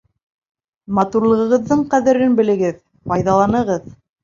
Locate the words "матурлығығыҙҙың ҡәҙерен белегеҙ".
0.99-2.83